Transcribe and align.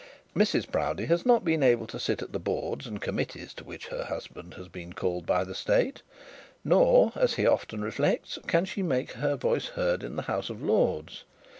Mrs 0.35 0.67
Proudie 0.71 1.05
has 1.05 1.27
not 1.27 1.45
been 1.45 1.61
able 1.61 1.85
to 1.85 1.99
sit 1.99 2.23
at 2.23 2.31
the 2.31 2.39
boards 2.39 2.87
and 2.87 2.99
committees 2.99 3.53
to 3.53 3.63
which 3.63 3.89
her 3.89 4.05
husband 4.05 4.55
has 4.55 4.67
been 4.67 4.93
called 4.93 5.27
by 5.27 5.43
the 5.43 5.53
state; 5.53 6.01
nor, 6.63 7.11
as 7.15 7.35
he 7.35 7.45
often 7.45 7.83
reflects, 7.83 8.39
can 8.47 8.65
she 8.65 8.81
make 8.81 9.11
her 9.11 9.35
voice 9.35 9.67
heard 9.67 10.03
in 10.03 10.15
the 10.15 10.23
House 10.23 10.49
of 10.49 10.63
Lords. 10.63 11.23